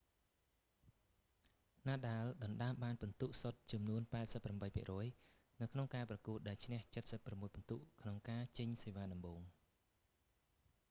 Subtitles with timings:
[1.87, 4.01] nadal ដណ្តើមបានពិន្ទុសុទ្ធចំនួន
[4.81, 6.79] 88% នៅក្នុងការប្រកួត ដែលឈ្នះ
[7.17, 9.41] 76 ពិន្ទុ ក្នុងការចេញសេវាដំបូង